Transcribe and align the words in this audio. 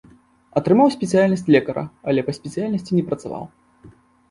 Атрымаў 0.61 0.87
спецыяльнасць 0.95 1.45
лекара, 1.57 1.83
але 2.11 2.25
па 2.31 2.37
спецыяльнасці 2.39 2.91
не 2.99 3.07
працаваў. 3.13 3.43